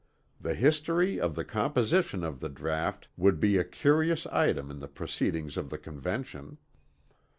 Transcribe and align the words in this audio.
The 0.39 0.55
history 0.55 1.19
of 1.19 1.35
the 1.35 1.45
composition 1.45 2.23
of 2.23 2.39
the 2.39 2.49
draught 2.49 3.07
would 3.17 3.39
be 3.39 3.59
a 3.59 3.63
curious 3.63 4.25
item 4.25 4.71
in 4.71 4.79
the 4.79 4.87
proceedings 4.87 5.57
of 5.57 5.69
the 5.69 5.77
Convention." 5.77 6.57